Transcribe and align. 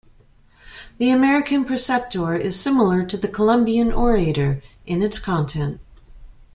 "The 0.97 1.11
American 1.11 1.63
Preceptor" 1.63 2.33
is 2.33 2.59
similar 2.59 3.03
to 3.05 3.15
"The 3.17 3.27
Columbian 3.27 3.91
Orator" 3.93 4.59
in 4.83 5.03
its 5.03 5.19
content. 5.19 5.79